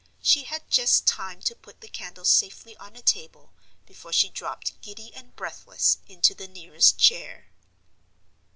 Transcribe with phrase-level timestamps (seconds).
[0.23, 3.53] She had just time to put the candle safely on a table
[3.85, 7.51] before she dropped giddy and breathless into the nearest chair.